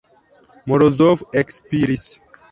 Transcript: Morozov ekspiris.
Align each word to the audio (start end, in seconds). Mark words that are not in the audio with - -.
Morozov 0.71 1.21
ekspiris. 1.41 2.07